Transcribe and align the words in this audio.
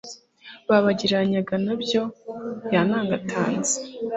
babagereranyaga 0.69 1.55
na 1.65 1.75
byo 1.81 2.01
yantangatanze 2.73 3.75